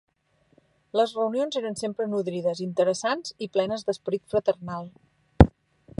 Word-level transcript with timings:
Les 0.99 1.13
reunions 1.17 1.57
eren 1.61 1.77
sempre 1.83 2.07
nodrides, 2.15 2.63
interessants 2.69 3.37
i 3.47 3.51
plenes 3.59 3.87
d'esperit 3.91 4.27
fraternal. 4.37 4.91